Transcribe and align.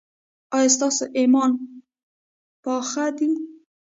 ایا 0.55 0.69
ستاسو 0.75 1.03
ایمان 1.17 1.51
پاخه 2.63 3.07
دی؟ 3.17 3.29